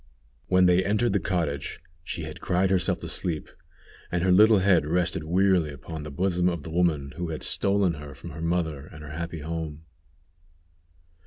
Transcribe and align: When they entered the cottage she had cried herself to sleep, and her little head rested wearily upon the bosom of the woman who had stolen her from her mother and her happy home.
When 0.47 0.65
they 0.65 0.83
entered 0.83 1.13
the 1.13 1.19
cottage 1.19 1.79
she 2.03 2.23
had 2.23 2.41
cried 2.41 2.71
herself 2.71 2.99
to 3.01 3.07
sleep, 3.07 3.49
and 4.11 4.23
her 4.23 4.31
little 4.31 4.57
head 4.57 4.83
rested 4.83 5.23
wearily 5.25 5.69
upon 5.69 6.01
the 6.01 6.09
bosom 6.09 6.49
of 6.49 6.63
the 6.63 6.71
woman 6.71 7.13
who 7.17 7.29
had 7.29 7.43
stolen 7.43 7.93
her 7.93 8.15
from 8.15 8.31
her 8.31 8.41
mother 8.41 8.87
and 8.87 9.03
her 9.03 9.11
happy 9.11 9.41
home. 9.41 9.85